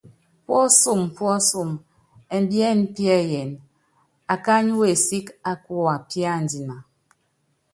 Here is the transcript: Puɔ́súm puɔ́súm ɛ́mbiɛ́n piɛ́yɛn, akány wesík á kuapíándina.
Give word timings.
Puɔ́súm 0.45 1.01
puɔ́súm 1.15 1.71
ɛ́mbiɛ́n 2.35 2.79
piɛ́yɛn, 2.95 3.51
akány 4.33 4.71
wesík 4.79 5.27
á 5.49 5.53
kuapíándina. 5.63 6.75